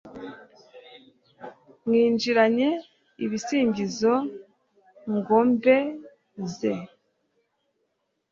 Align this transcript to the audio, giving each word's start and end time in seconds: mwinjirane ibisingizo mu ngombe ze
mwinjirane 1.85 2.67
ibisingizo 3.25 4.13
mu 5.05 5.13
ngombe 5.19 5.75
ze 6.55 6.73